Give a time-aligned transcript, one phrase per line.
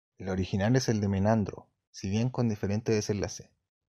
[0.17, 3.51] El original es de Menandro, si bien con diferente desenlace.